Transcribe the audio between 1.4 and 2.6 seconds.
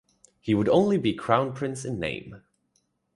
Prince in name.